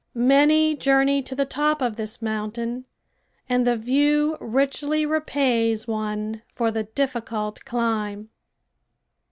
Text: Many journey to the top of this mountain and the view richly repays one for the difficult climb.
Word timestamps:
Many 0.15 0.75
journey 0.75 1.21
to 1.21 1.35
the 1.35 1.45
top 1.45 1.79
of 1.79 1.95
this 1.95 2.23
mountain 2.23 2.85
and 3.47 3.67
the 3.67 3.77
view 3.77 4.35
richly 4.39 5.05
repays 5.05 5.87
one 5.87 6.41
for 6.55 6.71
the 6.71 6.85
difficult 6.85 7.63
climb. 7.65 8.31